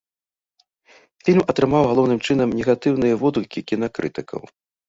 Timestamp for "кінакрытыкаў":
3.69-4.41